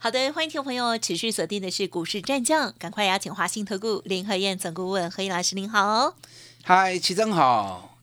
[0.00, 6.14] 好的，欢迎听众朋友持续锁定的是股市战将，赶快邀请华信投顾林和燕总顾问何燕老师，您好。
[6.62, 7.98] 嗨，齐真好。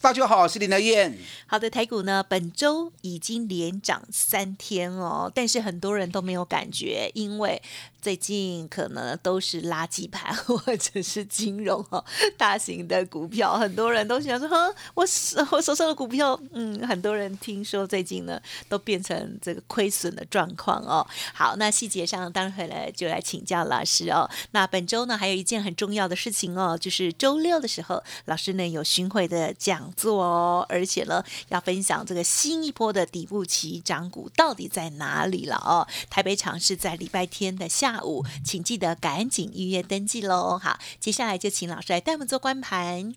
[0.00, 1.16] 大家好，我是林德燕。
[1.46, 7.62] 好的，台股呢本周已经连涨三天哦，但是很多人都没有感觉，因为
[8.04, 12.04] 最近可能都是垃圾盘 或者是金融哦，
[12.36, 21.06] 大型的股票，很多人都想说，哼，我手我手上的股票，嗯，很多人听说最近呢都变成这个亏损的状况哦。
[21.32, 24.28] 好，那细节上当然回来就来请教老师哦。
[24.50, 29.90] 那本周呢还有一件很重要的事情哦，就是周六的时候，老师呢有巡回的讲。
[29.96, 35.86] 座哦，而且呢，要分享这个新一波的底部起涨股到底在哪里了哦。
[36.10, 40.58] 台北场是在礼拜天的下午，请记得赶紧预约登记喽。
[40.58, 43.14] 好，接下来就请老师来带我们做观盘。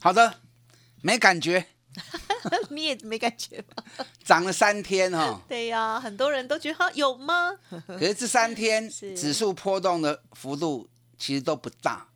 [0.00, 0.40] 好的，
[1.02, 1.66] 没感觉，
[2.70, 3.82] 你也没感觉吗？
[4.24, 5.40] 涨了三天哦。
[5.48, 7.52] 对呀，很多人都觉得有吗？
[7.86, 10.88] 可是这三天指数波动的幅度
[11.18, 12.06] 其实都不大。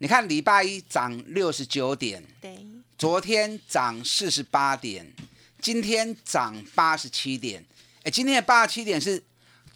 [0.00, 2.64] 你看，礼拜一涨六十九点，对，
[2.96, 5.12] 昨天涨四十八点，
[5.60, 7.66] 今天涨八十七点。
[8.04, 9.24] 哎，今天的八十七点是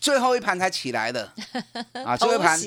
[0.02, 1.32] 最后一盘才起来的
[2.04, 2.16] 啊！
[2.16, 2.58] 最后一盘，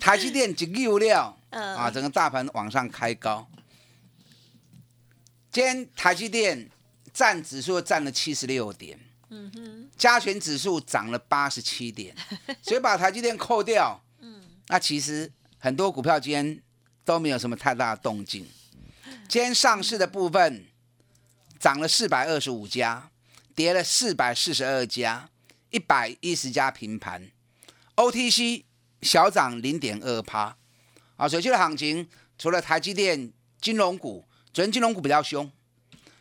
[0.00, 3.46] 台积电几六料啊，整个大盘往上开高。
[5.52, 6.68] 今天台积电
[7.14, 8.98] 占指数占了七十六点，
[9.30, 12.12] 嗯哼，加权指数涨了八十七点，
[12.60, 16.60] 所以把台积电扣掉，嗯，那其实很多股票今天。
[17.04, 18.48] 都没有什么太大的动静。
[19.28, 20.66] 今天上市的部分
[21.58, 23.10] 涨了四百二十五家，
[23.56, 25.28] 跌了四百四十二家，
[25.72, 27.30] 一百一十家平盘。
[27.96, 28.62] OTC
[29.02, 30.56] 小涨零点二趴。
[31.16, 35.50] 啊，水期的行情除了台积电、金融股，昨天金融股比较凶，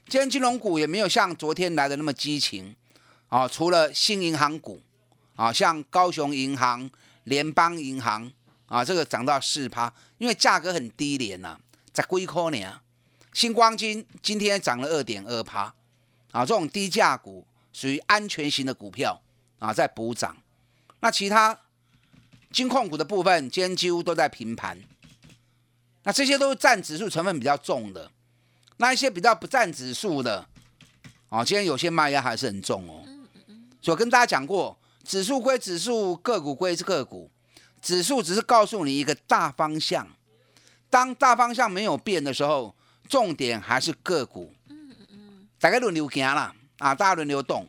[0.08, 2.76] 今天金融股也没有像昨天来的那么激情。
[3.28, 4.82] 啊，除了新银行股，
[5.36, 6.90] 啊，像高雄银行、
[7.26, 8.32] 联邦银行。
[8.68, 11.60] 啊，这个涨到四趴，因为价格很低廉呐，
[11.92, 12.80] 在贵科呢。
[13.34, 15.74] 星光金今天涨了二点二趴，
[16.32, 19.22] 啊，这种低价股属于安全型的股票
[19.62, 20.36] 啊，在补涨。
[21.02, 21.56] 那其他
[22.52, 24.76] 金控股的部分，今天几乎都在平盘。
[26.04, 28.10] 那这些都是占指数成分比较重的，
[28.78, 30.48] 那一些比较不占指数的，
[31.30, 33.06] 啊，今天有些卖压还是很重哦。
[33.84, 37.30] 所跟大家讲过，指数归指数，个股归是个股。
[37.84, 40.08] 指数只是告诉你一个大方向，
[40.90, 42.76] 当大方向没有变的时候，
[43.08, 44.54] 重点还是个股。
[44.70, 47.68] 嗯嗯嗯，大概轮流行啦，啊，大家轮流动。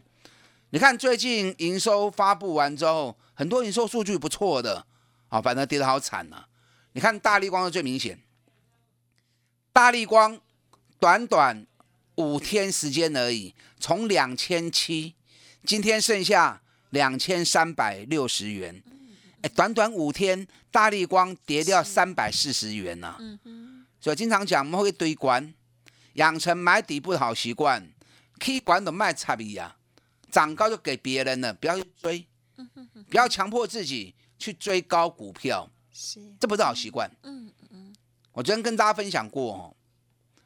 [0.74, 4.86] 你看最近营收发布完之后，很多营收数据不错的，
[5.28, 6.46] 啊，反正跌得好惨呐。
[6.92, 8.18] 你看大力光是最明显，
[9.70, 10.40] 大力光
[10.98, 11.66] 短短
[12.14, 15.14] 五天时间而已，从两千七，
[15.62, 18.82] 今天剩下两千三百六十元。
[19.42, 23.18] 哎，短短五天，大力光跌掉三百四十元呐。
[23.18, 25.52] 嗯，所以经常讲，我们会堆关，
[26.14, 27.92] 养成买底部的好习惯。
[28.40, 29.76] K 管的卖差别呀，
[30.32, 32.26] 涨高就给别人了，不要去追。
[33.08, 37.10] 不要强迫自己去追高股票，是，这不是好习惯。
[37.22, 37.94] 嗯嗯
[38.32, 39.76] 我昨天跟大家分享过哦，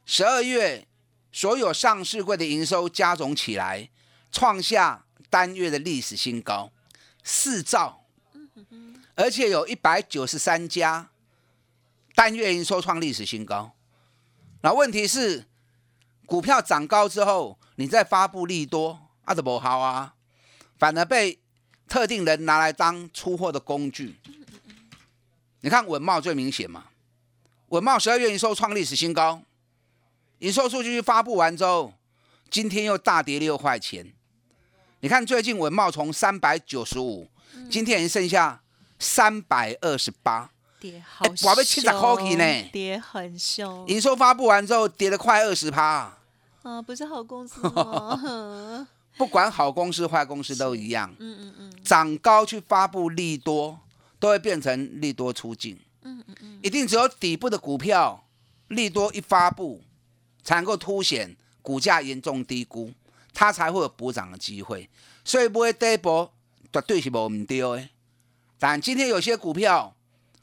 [0.05, 0.87] 十二月
[1.31, 3.89] 所有上市柜的营收加总起来，
[4.33, 6.73] 创下单月的历史新高，
[7.23, 8.03] 四兆。
[9.15, 11.11] 而且有一百九十三家
[12.15, 13.73] 单月营收创历史新高。
[14.63, 15.47] 那问题是，
[16.25, 20.15] 股票涨高之后，你再发布利多，啊，都不好啊，
[20.79, 21.39] 反而被
[21.87, 24.17] 特定人拿来当出货的工具。
[25.61, 26.87] 你看稳茂最明显嘛，
[27.69, 29.43] 稳茂十二月营收创历史新高，
[30.39, 31.93] 营收数据发布完之后，
[32.51, 34.15] 今天又大跌六块钱。
[35.01, 37.29] 你看最近稳茂从三百九十五，
[37.71, 38.63] 今天已经剩下。
[38.99, 40.51] 三百二十八，
[40.81, 41.55] 跌好凶，
[42.39, 43.87] 呢，跌很凶。
[43.87, 46.17] 营收发布完之后，跌了快二十趴。
[46.63, 47.61] 啊，不是好公司
[49.17, 51.15] 不管好公司坏公司都一样。
[51.19, 51.73] 嗯嗯嗯。
[51.83, 53.79] 涨高去发布利多，
[54.19, 55.79] 都会变成利多出境。
[56.03, 56.59] 嗯嗯嗯。
[56.63, 58.25] 一定只有底部的股票，
[58.69, 59.83] 利多一发布，
[60.43, 62.93] 才能够凸显股价严重低估，
[63.33, 64.89] 它才会有补涨的机会。
[65.25, 66.33] 所以不会跌波，
[66.73, 67.89] 绝对是无唔对的。
[68.59, 69.95] 但今天有些股票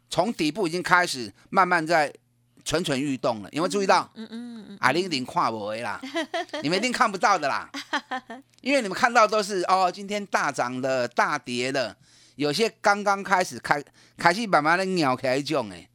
[0.09, 2.13] 从底部已经开始慢慢在
[2.65, 4.09] 蠢蠢欲动了，有没有注意到？
[4.15, 5.99] 嗯嗯嗯，阿玲玲跨我啦，
[6.63, 7.69] 你们一定看不到的啦，
[8.61, 11.95] 因为你们看到都是哦，今天大涨的、大跌的，
[12.35, 13.83] 有些刚刚开始开
[14.17, 15.89] 开始慢慢的鸟起来种哎，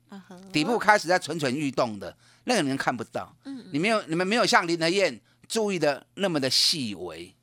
[0.53, 3.35] 底部开始在蠢蠢欲动的，那个你们看不到。
[3.45, 5.19] 嗯，你没有，你们没有像林德燕
[5.49, 7.35] 注意的那么的细微。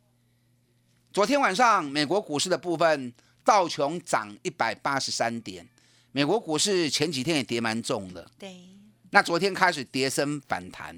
[1.11, 3.11] 昨天晚上美国股市的部分，
[3.43, 5.67] 道琼涨一百八十三点。
[6.11, 8.74] 美国股市前几天也跌蛮重的，对。
[9.15, 10.93] 那昨天开始跌升反弹，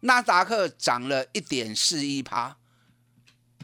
[0.00, 2.56] 纳达克涨了一点四一趴。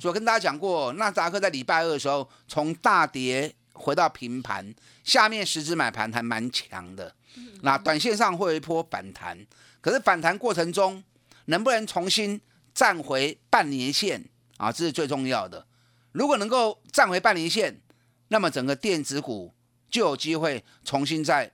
[0.03, 7.15] 我跟大家讲过，纳达克在礼拜二的时候从大跌回到平盘，下面十只买盘还蛮强的。
[7.63, 9.47] 那短线上会有一波反弹，
[9.81, 11.03] 可是反弹过程中
[11.47, 12.39] 能不能重新
[12.75, 14.23] 站回半年线
[14.59, 14.71] 啊？
[14.71, 15.67] 这是最重要的。
[16.13, 17.81] 如果能够站回半年线，
[18.29, 19.55] 那么整个电子股。
[19.91, 21.51] 就有机会重新再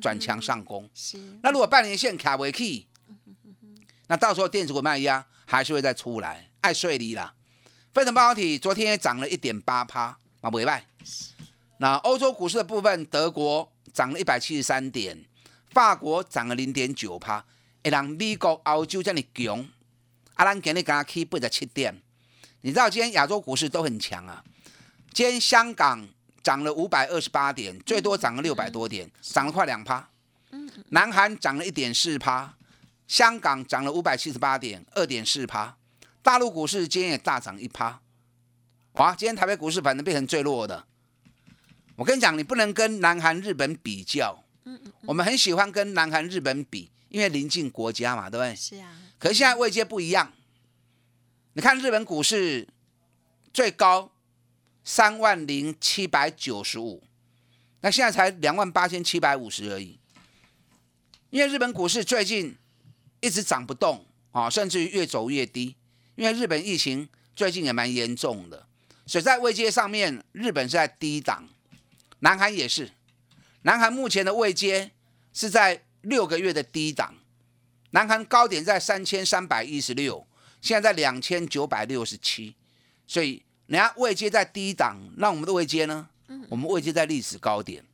[0.00, 0.88] 转强上攻。
[0.94, 1.18] 是。
[1.42, 2.86] 那如果半年线卡维 key，
[4.08, 7.34] 那到时候电子股卖压还是会再出来，爱睡你啦。
[7.92, 10.86] 非腾半导体昨天也涨了一点八趴，啊，不卖。
[11.78, 15.24] 那欧洲股市的部分，德国涨了一百七十三点，
[15.70, 17.44] 法国涨了零点九趴。
[17.82, 19.66] 哎，让美国、欧洲这么强，
[20.34, 22.02] 啊，咱今日刚刚 key 八十七点。
[22.60, 24.44] 你知道今天亚洲股市都很强啊，
[25.12, 26.08] 今天香港。
[26.46, 30.08] 涨了五百二十八点，最多涨了六百多点，涨了快两趴。
[30.90, 32.54] 南韩涨了一点四趴，
[33.08, 35.76] 香港涨了五百七十八点，二点四趴。
[36.22, 38.00] 大陆股市今天也大涨一趴。
[38.92, 40.84] 哇，今天台北股市反正变成最弱的。
[41.96, 44.44] 我跟你讲，你不能跟南韩、日本比较。
[45.00, 48.54] 我们很喜欢跟南韩、日本比，因为邻近国家嘛，对不对？
[48.54, 48.96] 是啊。
[49.18, 50.32] 可是现在位阶不一样。
[51.54, 52.68] 你看日本股市
[53.52, 54.12] 最高。
[54.88, 57.02] 三万零七百九十五，
[57.80, 59.98] 那现在才两万八千七百五十而已。
[61.30, 62.56] 因为日本股市最近
[63.20, 65.74] 一直涨不动啊，甚至于越走越低。
[66.14, 68.68] 因为日本疫情最近也蛮严重的，
[69.06, 71.48] 所以在位阶上面，日本是在低档。
[72.20, 72.92] 南韩也是，
[73.62, 74.92] 南韩目前的位阶
[75.32, 77.16] 是在六个月的低档。
[77.90, 80.24] 南韩高点在三千三百一十六，
[80.60, 82.54] 现在在两千九百六十七，
[83.08, 83.42] 所以。
[83.66, 86.08] 人家位阶在低档，那我们的位阶呢？
[86.48, 87.84] 我们位阶在历史高点。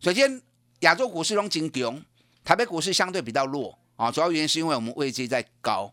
[0.00, 0.40] 首先，
[0.80, 2.02] 亚洲股市中金强，
[2.44, 4.10] 台北股市相对比较弱啊。
[4.10, 5.92] 主要原因是因为我们位阶在高。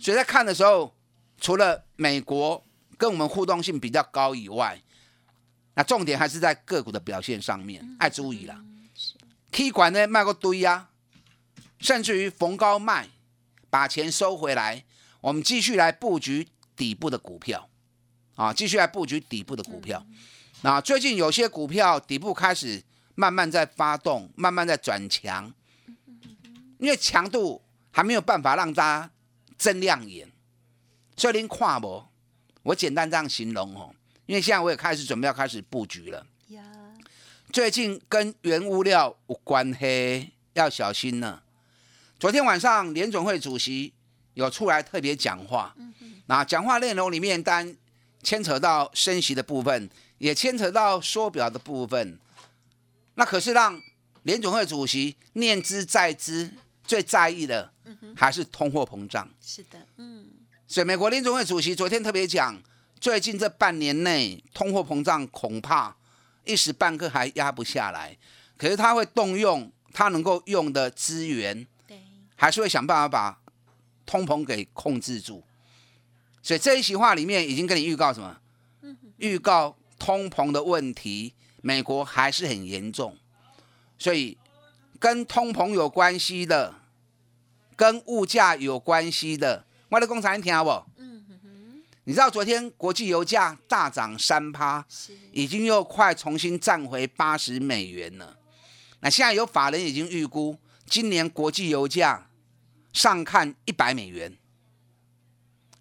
[0.00, 0.94] 所以在看的时候，
[1.40, 2.64] 除了美国
[2.96, 4.80] 跟我们互动性比较高以外，
[5.74, 8.62] 那重点还是在个股的表现上面，爱注意啦。
[9.50, 10.90] K 管呢卖个堆呀，
[11.78, 13.08] 甚至于逢高卖，
[13.68, 14.84] 把钱收回来，
[15.20, 17.68] 我们继续来布局底部的股票。
[18.34, 20.04] 啊，继续来布局底部的股票。
[20.62, 22.82] 那最近有些股票底部开始
[23.14, 25.52] 慢慢在发动，慢慢在转强，
[26.78, 29.10] 因为强度还没有办法让大家
[29.58, 30.30] 真亮眼。
[31.16, 32.04] 所以您跨不？
[32.62, 33.94] 我简单这样形容哦，
[34.26, 36.26] 因为现在我也开始准备要开始布局了。
[37.52, 41.42] 最近跟原物料有关黑，要小心呢。
[42.18, 43.92] 昨天晚上联总会主席
[44.34, 45.76] 有出来特别讲话，
[46.26, 47.76] 那讲话内容里面单。
[48.22, 52.18] 牵扯到升息的部分，也牵扯到缩表的部分，
[53.14, 53.82] 那可是让
[54.22, 56.50] 联总会主席念之在之，
[56.84, 57.72] 最在意的
[58.16, 59.28] 还是通货膨胀。
[59.40, 60.26] 是的，嗯。
[60.68, 62.58] 所以美国联总会主席昨天特别讲，
[62.98, 65.94] 最近这半年内通货膨胀恐怕
[66.44, 68.16] 一时半刻还压不下来，
[68.56, 72.00] 可是他会动用他能够用的资源，对，
[72.36, 73.38] 还是会想办法把
[74.06, 75.42] 通膨给控制住。
[76.42, 78.36] 所以这一席话里面已经跟你预告什么？
[79.18, 83.16] 预告通膨的问题，美国还是很严重。
[83.96, 84.36] 所以
[84.98, 86.74] 跟通膨有关系的，
[87.76, 90.84] 跟物价有关系的，我的工厂你听好不？
[92.04, 94.84] 你知道昨天国际油价大涨三趴，
[95.30, 98.36] 已经又快重新站回八十美元了。
[98.98, 102.28] 那现在有法人已经预估，今年国际油价
[102.92, 104.36] 上看一百美元。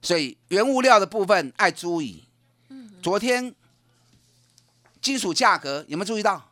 [0.02, 2.24] 所以原物料的部分爱注意。
[3.02, 3.54] 昨天
[5.00, 6.52] 金属价格有没有注意到？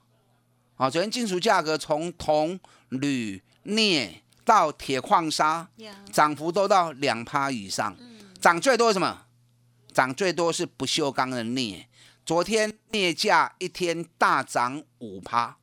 [0.78, 5.68] 啊，昨天金属价格从铜、铝、镍到铁矿砂，
[6.12, 7.96] 涨幅都到两趴以上。
[8.40, 9.26] 涨最多什么？
[9.94, 11.88] 涨最多是不锈钢的镍。
[12.26, 15.58] 昨天镍价一天大涨五趴。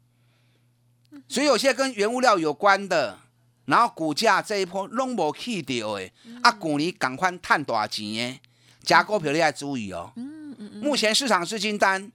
[1.28, 3.25] 所以有些跟原物料有关的。
[3.66, 8.40] 然后股价这一波拢无去掉诶，啊，去年赶快赚大钱诶，
[8.82, 10.12] 加股票你要注意哦。
[10.16, 10.82] 嗯嗯嗯。
[10.82, 12.10] 目前市场资金单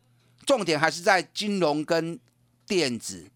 [0.46, 2.20] 重点还是在金融跟
[2.66, 3.30] 电子，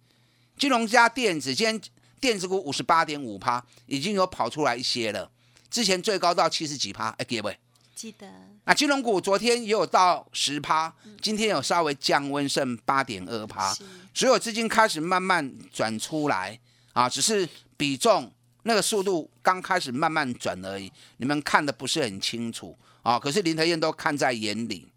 [0.58, 1.82] 金融加电子，今天
[2.20, 5.30] 电子股五十八点五趴，已经有跑出来一些了。
[5.70, 7.58] 之前最高到七十几趴，哎，各位
[7.94, 8.28] 记得
[8.64, 13.74] 那金融股昨天也有到十趴，今天有稍微降温，剩八点二趴。
[13.74, 16.58] 是所有资金开始慢慢转出来
[16.94, 18.32] 啊，只是比重
[18.64, 23.20] 那个速度刚开始慢慢转而已，你们看的不是很清楚啊。
[23.20, 24.88] 可是林德燕都看在眼里。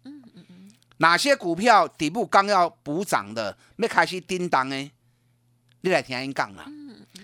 [0.97, 4.91] 哪些股票底部刚要补涨的，没开始叮当呢？
[5.81, 6.65] 你来听人讲啊！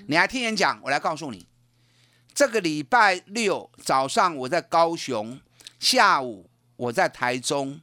[0.07, 1.45] 你来听人讲，我来告诉你，
[2.33, 5.41] 这个礼拜六早上我在高雄，
[5.77, 7.81] 下午我在台中，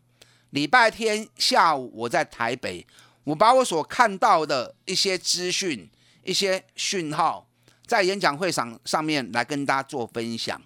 [0.48, 2.86] 礼拜天下午我在台北。
[3.24, 5.88] 我把我所看到的一些资讯、
[6.24, 7.46] 一些讯号，
[7.92, 10.58] 在演讲会上上面来跟大家做分享。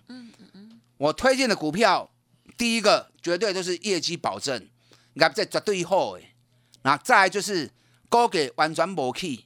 [0.96, 2.08] 我推荐的股票，
[2.56, 4.68] 第一个绝对都是业绩保证，
[5.14, 6.36] 业绩绝对好诶。
[6.82, 7.68] 那再来就是
[8.08, 9.40] 高给完全无去，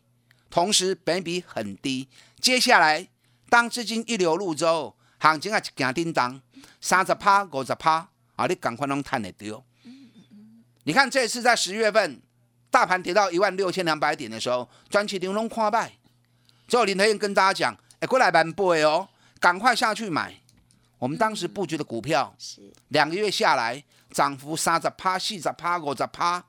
[0.51, 2.07] 同时本比很低。
[2.39, 3.09] 接下来
[3.49, 6.39] 当资金一流入之后，行情啊一行叮当，
[6.83, 9.65] 三十趴、五十趴啊，你赶快拢赚得到。
[10.85, 12.21] 你看这次在十月份，
[12.71, 15.95] 大盘跌到一万六千两百点的时候，专区顶拢看败。
[16.71, 19.09] 之后林德燕跟大家讲，哎，过来蛮倍哦，
[19.41, 20.41] 赶快下去买。
[21.01, 26.45] 我们当时布局的股票，是两个月下来涨幅三十趴、四十趴、五十趴，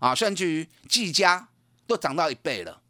[0.00, 1.46] 啊，甚至于技嘉
[1.86, 2.80] 都涨到一倍了。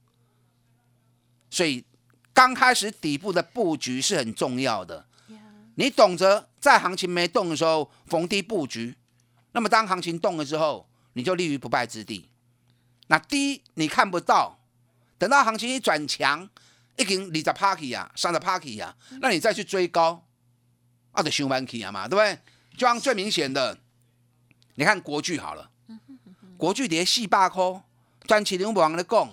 [1.50, 1.84] 所以
[2.32, 5.04] 刚开始底部的布局是很重要的。
[5.26, 5.36] 呀，
[5.74, 8.96] 你懂得在行情没动的时候逢低布局，
[9.52, 12.30] 那么当行情动了之后，你就立于不败之地。
[13.08, 14.58] 那低你看不到，
[15.18, 16.48] 等到行情一转强，
[16.96, 20.26] 已经二十趴去啊，三十趴去啊，那你再去追高，
[21.12, 22.38] 啊，得上班去啊嘛，对不对？
[22.76, 23.78] 就像最明显的，
[24.76, 25.70] 你看国巨好了，
[26.56, 27.82] 国巨跌四百块，
[28.26, 29.30] 短期你无人咧讲，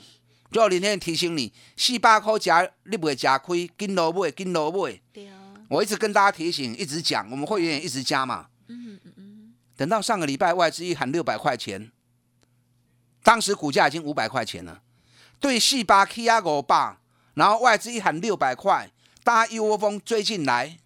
[0.51, 4.99] 最后林天提醒你，四百块加你不会吃亏，紧落买，紧落买。
[5.13, 5.33] 对啊，
[5.69, 8.47] 我一直跟大家提醒，一直讲，我们会员也一直加嘛。
[8.67, 11.91] 嗯嗯嗯，等到上个礼拜外资一喊六百块钱，
[13.23, 14.81] 当时股价已经五百块钱了，
[15.39, 16.97] 对四百 K 啊五百，
[17.33, 18.91] 然后外资一喊六百块，
[19.23, 20.77] 大家一窝蜂追进来，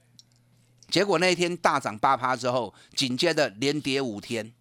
[0.89, 4.53] 结果那一天大涨八趴之后，紧接着连跌五天，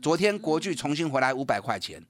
[0.00, 2.04] 昨天国巨重新回来五百块钱，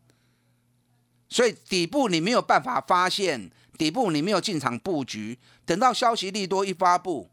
[1.29, 7.31] 所以底部你没有办法发现，底部你没有进场布局，等到消息利多一发布，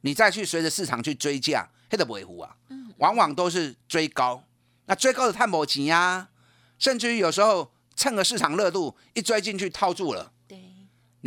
[0.00, 2.56] 你再去随着市场去追价，黑的不会糊啊，
[2.98, 4.44] 往往都是追高，
[4.86, 6.30] 那追高的探某钱啊，
[6.78, 10.32] 甚至于有时候趁个市场热度一追进去套住了。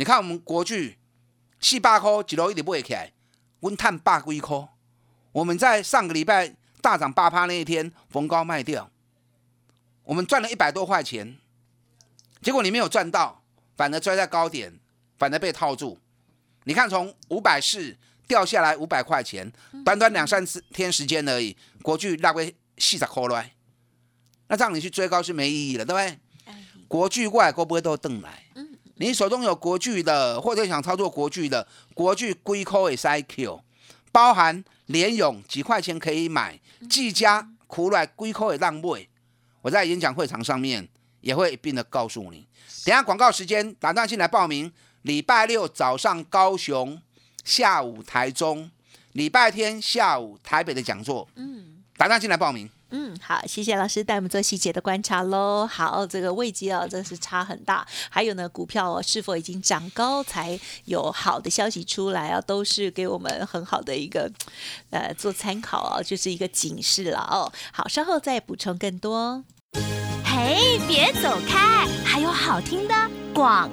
[0.00, 0.96] 对，你看我们国巨
[1.60, 3.12] 四百块一路一直买起来，
[3.60, 4.66] 温探八几块，
[5.32, 8.90] 我们在上个礼拜大涨八趴那一天逢高卖掉，
[10.04, 11.36] 我们赚了一百多块钱，
[12.40, 13.42] 结果你没有赚到，
[13.76, 14.80] 反而追在高点，
[15.18, 15.98] 反而被套住。
[16.64, 19.52] 你看从五百四掉下来五百块钱，
[19.84, 20.42] 短短两三
[20.72, 22.42] 天时间而已，国巨那个
[22.78, 23.52] 四十块来，
[24.48, 26.18] 那这样你去追高是没意义了，对不对？
[26.46, 28.44] 哎，国巨过来，会不会都瞪来？
[29.00, 33.58] 你手中有国巨的，或者想操作国巨的，国巨龟扣也是 IQ，
[34.12, 39.08] 包含联勇几块钱可以买，技嘉苦来龟扣也让位。
[39.62, 40.86] 我在演讲会场上面
[41.22, 42.46] 也会一并的告诉你。
[42.84, 44.70] 等下广告时间，打断进来报名。
[45.00, 47.00] 礼拜六早上高雄，
[47.42, 48.70] 下午台中，
[49.12, 51.82] 礼拜天下午台北的讲座，嗯。
[51.96, 52.68] 打断进来报名。
[52.90, 55.66] 嗯，好，谢谢老师带我们做细节的观察喽。
[55.66, 57.86] 好，这个位阶哦，真是差很大。
[58.08, 64.30] 还有呢，股票哦是否已经涨高才有好的消息出来啊，都是给我们很好的一个
[64.90, 67.52] 呃做参考哦，就是一个警示了哦。
[67.72, 69.44] 好，稍后再补充更多。
[70.24, 72.94] 嘿，别走开，还有好听的
[73.34, 73.70] 广。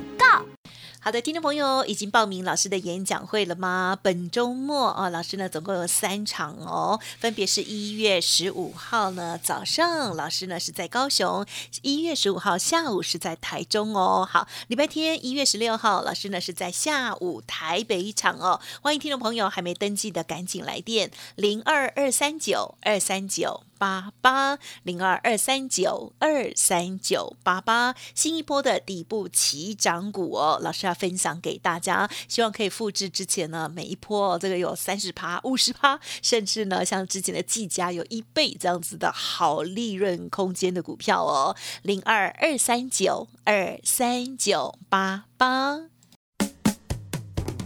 [1.07, 3.97] 好的，听众朋友已经报名老师的演讲会了吗？
[4.01, 11.45] 本周末啊，老师呢总共有三场哦，分别是一月十五号呢早上，老师呢是在高雄；
[11.81, 14.27] 一月十五号下午是在台中哦。
[14.29, 18.59] 好，礼拜天一月十六号，老师呢是在下午台北一场哦。
[18.81, 23.66] 欢迎听众朋友还没登记的赶紧来电零二二三九二三九。
[23.77, 45.96] 八八零二二三九二三九八八，新一波的底部起涨股哦，老师要分享给大家，希望可以复制之前呢每一波、哦、这个有三十趴、五十趴，甚至呢像之前的技嘉有一倍这样子的好利润空间的股票哦，零二二三九二三九八八。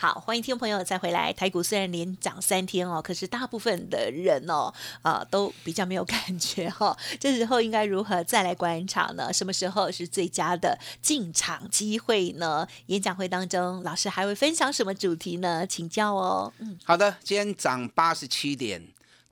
[0.00, 1.32] 好，欢迎听众朋友再回来。
[1.32, 9.32] 台股虽然连涨三天哦，可是大部分的人哦，啊，都比较没有感觉哈、 这时候应该如何再来观察呢？
[9.32, 12.64] 什么时候是最佳的进场机会呢？
[12.86, 15.66] 演讲会当中，老师还会分享什么主题呢？
[15.66, 16.52] 请教哦。
[16.58, 18.80] 嗯，好的，今天涨八十七点，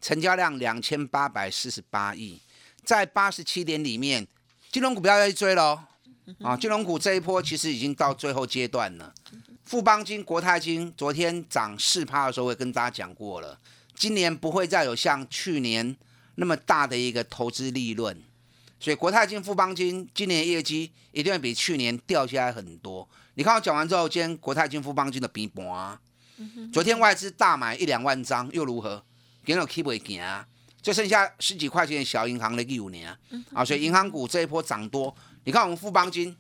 [0.01, 2.41] 成交量两千八百四十八亿，
[2.83, 4.27] 在八十七点里面，
[4.73, 5.79] 金融股不要再去追喽。
[6.41, 9.15] 啊，金融股这一波其实已经到最后阶段了。
[9.67, 13.59] 富邦金、国泰金昨天涨四趴的时候，我也跟大家讲过了，
[13.97, 15.97] 今年不会再有像去年
[16.37, 18.17] 那么大的一个投资利润，
[18.79, 23.07] 所以国泰金、富邦金今年业绩一定会比去年掉下来很多。
[23.35, 25.67] 你看我讲完之后，今天国泰金、富邦金的比盘。
[25.67, 26.01] 啊，
[26.73, 29.03] 昨天外资大买一两万张，又如何？
[29.45, 30.47] 今日 keep 不行啊，
[30.81, 33.05] 就剩下十几块钱的小银行的业务呢。
[33.53, 36.37] 啊，所以银行股这一波涨多，你看我们富邦金，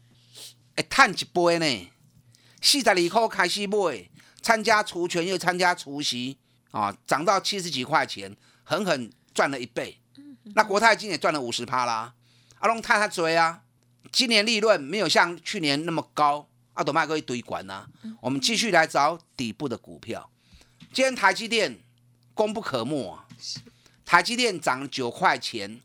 [0.76, 1.88] 哎，探一波呢。
[2.60, 4.08] 四十二块开始买，
[4.42, 6.38] 参加除权又参加除息
[6.70, 9.98] 啊，涨到七十几块钱，狠狠赚了一倍。
[10.54, 12.14] 那国泰金也赚了五十趴啦，
[12.58, 13.62] 阿龙太太追啊，
[14.10, 17.86] 今年利润没有像去年那么高，阿斗麦哥一堆管呐。
[18.20, 20.30] 我们继续来找底部的股票。
[20.92, 21.78] 今天台积电
[22.32, 23.26] 功不可没啊，
[24.04, 25.80] 台积电涨九块钱，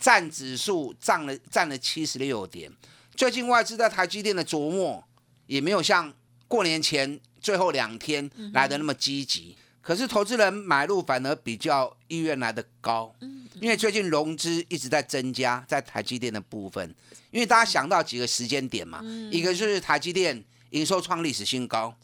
[0.00, 2.72] 占指数占了占了七十六点。
[3.14, 5.04] 最近外资在台积电的琢磨。
[5.46, 6.12] 也没有像
[6.48, 13.14] 过年前最后两天来的那么积极，可是投资人买入反而比较意愿来的高，
[13.60, 16.94] 因为最近融资一直在增加，在台积电的部分，
[17.30, 21.94] 因为大家想到几个时间点嘛，一个就是台积电营收创历史新高，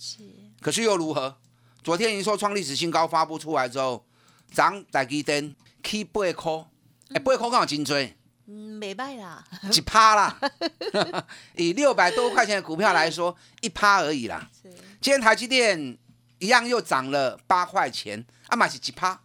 [0.61, 1.37] 可是又如何？
[1.83, 4.05] 昨天营收创历史新高发布出来之后，
[4.53, 6.53] 涨台积电起八块，
[7.15, 8.15] 哎，八块刚好真追。
[8.53, 10.37] 嗯，没卖啦， 几趴啦？
[11.55, 14.51] 以六百多块钱的股票来说，一趴而已啦。
[15.01, 15.97] 今天台积电
[16.41, 19.21] 一样又涨了八块钱，啊，嘛是几趴？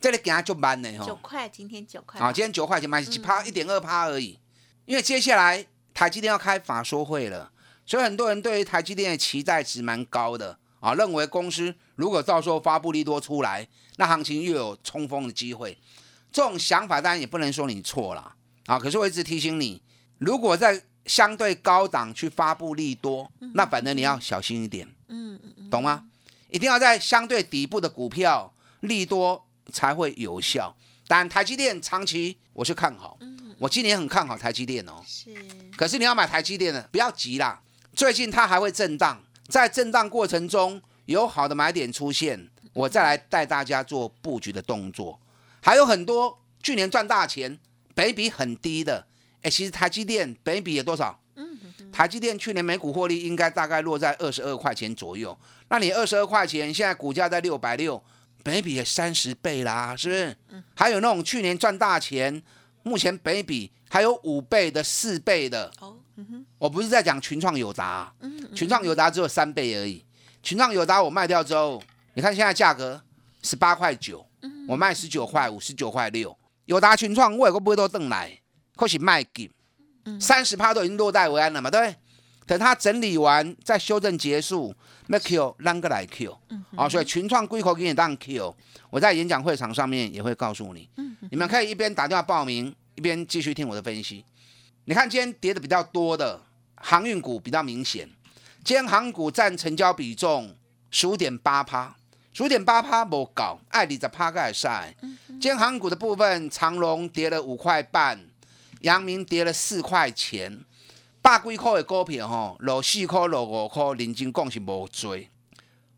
[0.00, 2.18] 这里给它就慢呢，九块，今天九块。
[2.18, 3.44] 啊，今天九块钱嘛是几趴？
[3.44, 4.38] 一点二趴而已。
[4.86, 7.52] 因为接下来台积电要开法说会了，
[7.84, 15.76] 所以很多人对于台积电的期待值蛮高的啊，认为公司如果到时候发布利多出来，那行情又有冲锋的机会。
[16.32, 18.36] 这种想法当然也不能说你错了。
[18.70, 18.78] 啊！
[18.78, 19.82] 可是我一直提醒你，
[20.18, 24.86] 如果在相对高档去发布利多，那反正你要小心一点。
[25.08, 26.04] 嗯嗯懂吗？
[26.50, 30.76] 一定要在相对底部的股票利多才会有效。
[31.08, 33.18] 但台积电长期我是看好，
[33.58, 35.02] 我今年很看好台积电哦。
[35.04, 35.34] 是。
[35.76, 37.60] 可是你要买台积电的，不要急啦。
[37.96, 45.18] 最近它还会震荡，在震荡过程中有好的买点出现，我再来带大家做布局的动作。
[45.60, 47.58] 还有很多去年赚大钱。
[48.00, 49.06] 北比很低的，
[49.42, 51.20] 哎，其实台积电北比有多少？
[51.34, 51.58] 嗯，
[51.92, 55.38] 台积电去年每股获利应该大概落在二十二块钱左右。
[55.68, 58.02] 那你二十二块钱，现在股价在六百六，
[58.42, 60.36] 北比也三十倍啦，是不是？
[60.48, 60.64] 嗯。
[60.74, 62.42] 还有那种去年赚大钱，
[62.84, 65.70] 目前北比还有五倍的、四倍的。
[65.80, 66.46] 哦，嗯哼。
[66.56, 70.02] 我不是在讲群创友达，嗯，群创友达只有三倍而已。
[70.42, 71.82] 群创友达我卖掉之后，
[72.14, 73.02] 你看现在价格
[73.42, 74.26] 十八块九，
[74.66, 76.34] 我卖十九块五，十九块六。
[76.70, 78.38] 友达群创，我有个不会都等来，
[78.76, 79.50] 或许卖给
[80.20, 81.96] 三十趴都已经落袋为安了嘛，对不对？
[82.46, 84.72] 等它整理完，再修正结束，
[85.08, 86.38] 那 Q 啷个来 Q？
[86.76, 88.54] 啊，所以群创归口给你当 Q，
[88.88, 90.88] 我在演讲会场上面也会告诉你，
[91.32, 94.24] 你们可以一边打电话报名，一边继续听我的分析。
[94.84, 96.40] 你看今天跌的比较多的
[96.76, 98.08] 航运股比较明显，
[98.62, 100.56] 今天航股占成交比重
[100.92, 101.96] 十五点八趴。
[102.40, 104.96] 九点八趴无搞，爱你在趴盖晒。
[105.38, 108.18] 今航股的部分，长隆跌了五块半，
[108.80, 110.64] 阳明跌了四块钱。
[111.20, 115.28] 百几块的股票吼，落四块落五块，认真讲是无追。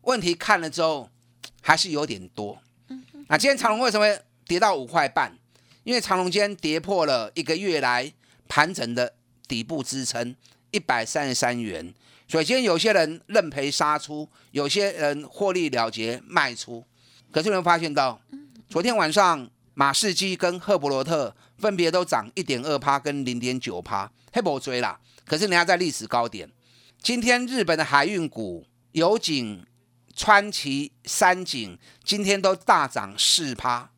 [0.01, 1.09] 问题看了之后，
[1.61, 2.59] 还是有点多。
[3.29, 4.05] 那今天长隆为什么
[4.45, 5.33] 跌到五块半？
[5.85, 8.11] 因为长隆今天跌破了一个月来
[8.49, 9.13] 盘整的
[9.47, 10.35] 底部支撑
[10.71, 11.93] 一百三十三元，
[12.27, 16.83] 所以今天有些人认赔杀出，有些人获利了结卖出。
[17.31, 18.19] 可是有没有发现到，
[18.69, 24.99] 昨天晚上马士基跟赫伯罗特分别都涨一点二趴跟零点九趴，黑不追啦。
[25.25, 26.49] 可是人家在历史高点。
[27.01, 29.65] 今天日本的海运股，油井、
[30.15, 33.89] 川崎、三井今天都大涨四趴，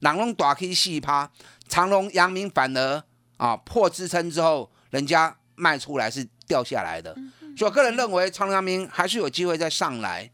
[0.00, 1.30] 朗龙短 K 四趴，
[1.68, 3.02] 长隆、阳明反而
[3.36, 7.14] 啊破支撑之后，人家卖出来是掉下来的。
[7.56, 10.30] 所以我个人认为，长隆、阳明还是有机会再上来。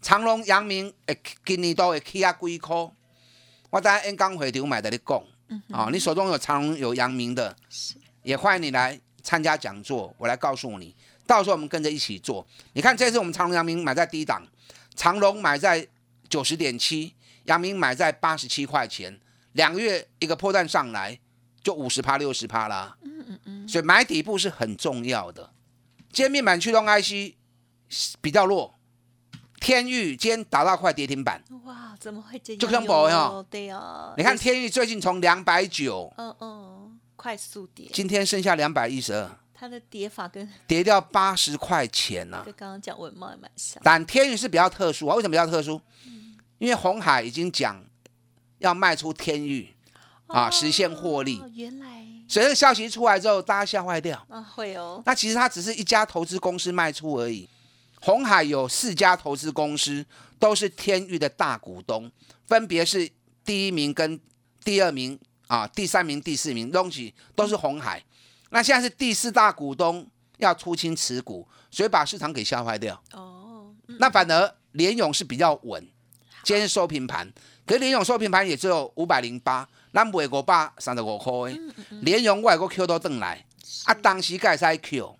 [0.00, 2.90] 长隆、阳明诶，今年都会起啊几颗。
[3.70, 5.22] 我等下 N 刚回头买的你讲，
[5.70, 7.56] 啊，你手中有长隆、有阳明的，
[8.22, 10.94] 也欢迎你来参加讲座，我来告诉你。
[11.26, 12.46] 到时候我们跟着一起做。
[12.74, 14.46] 你看这次我们长隆、阳明买在低档，
[14.94, 15.86] 长隆买在
[16.28, 17.14] 九十点七，
[17.44, 19.18] 阳明买在八十七块钱，
[19.52, 21.18] 两个月一个破段上来
[21.64, 22.96] 就五十趴、六十趴啦。
[23.02, 23.68] 嗯嗯嗯。
[23.68, 25.50] 所以买底部是很重要的。
[26.12, 27.34] 今天面板驱动 IC
[28.20, 28.74] 比较弱，
[29.58, 31.42] 天域今天打到快跌停板。
[31.64, 32.58] 哇，怎么会这样？
[32.60, 34.14] 就跟宝呀，对哦。
[34.16, 39.28] 你看天域最近从两百九，嗯嗯，快速跌，今天剩下两百一十二。
[39.54, 43.80] 它的跌法跟跌掉八十块钱呢，跟刚刚讲文茂也蛮像。
[43.82, 45.80] 但天宇是比较特殊啊，为什么比较特殊？
[46.58, 47.82] 因为红海已经讲
[48.58, 49.73] 要卖出天宇
[50.26, 51.42] 啊，实现获利。
[51.54, 55.02] 原来，所以这个消息出来之后，大家吓坏掉啊，会哦。
[55.06, 57.48] 那其实它只是一家投资公司卖出而已。
[58.00, 60.04] 红海有四家投资公司，
[60.38, 62.10] 都是天域的大股东，
[62.46, 63.10] 分别是
[63.44, 64.20] 第一名跟
[64.62, 68.02] 第二名啊，第三名、第四名东西都是红海。
[68.50, 70.06] 那现在是第四大股东
[70.36, 73.02] 要出清持股，所以把市场给吓坏掉。
[73.12, 75.88] 哦，那反而联勇是比较稳，
[76.42, 77.32] 今天收平盘，
[77.66, 81.56] 可是联勇收平盘也只有五百零八，那美国八三十五块，
[82.02, 83.44] 联勇外国 Q 都登来，
[83.84, 85.16] 啊，当时该塞 Q，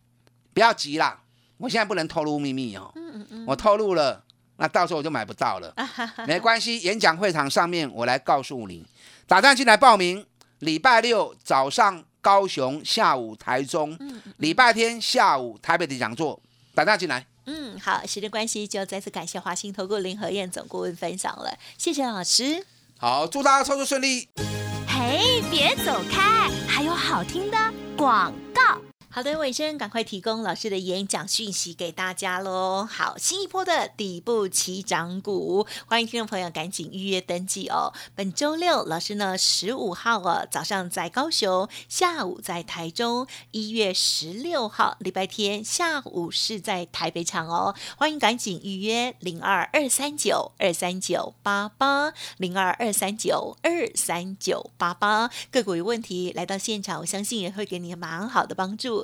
[0.52, 1.22] 不要急啦，
[1.58, 2.92] 我现在不能透露秘密哦，
[3.46, 4.24] 我透露了，
[4.56, 5.72] 那到时候我就买不到了，
[6.26, 8.84] 没关系，演讲会场上面我来告诉你，
[9.26, 10.26] 打算进来报名，
[10.58, 12.04] 礼拜六早上。
[12.24, 13.98] 高雄下午台中，
[14.38, 16.40] 礼拜天下午台北的讲座，
[16.74, 17.26] 大家进来。
[17.44, 22.64] 嗯，好，时间关系就再次感谢华兴投顾林和燕总顾问分享了，谢谢老师。
[22.96, 24.26] 好，祝大家操作顺利。
[25.06, 27.58] 哎，别走开，还有好听的
[27.94, 28.80] 广告。
[29.14, 32.84] 好的，尾声赶快提供老师的演讲讯息给大家喽！
[32.84, 37.92] 好，新一波的底部起涨股，欢迎听众朋友赶紧预约登记哦。
[38.16, 47.76] 本周六老师呢，十五号啊早上在高雄，下午在台中；一月十六号礼拜天下午是在台北场哦。
[47.96, 55.30] 欢迎赶紧预约零二二三九二三九八八零二二三九二三九八八。
[55.52, 59.03] 个股有问题来到现场，我相信也会给你蛮好的帮助